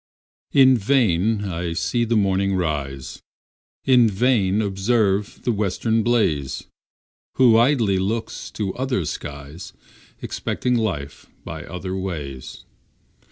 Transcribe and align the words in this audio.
In 0.51 0.79
vain 0.79 1.43
I 1.45 1.73
see 1.73 2.05
the 2.05 2.15
morning 2.17 2.55
rise, 2.55 3.21
In 3.85 4.09
vain 4.09 4.59
observe 4.59 5.43
the 5.43 5.51
western 5.51 6.01
blaze, 6.01 6.63
Who 7.35 7.55
idly 7.55 7.99
look 7.99 8.31
to 8.53 8.73
other 8.73 9.05
skies, 9.05 9.73
Expecting 10.19 10.73
life 10.73 11.27
by 11.45 11.65
other 11.65 11.95
ways. 11.95 12.65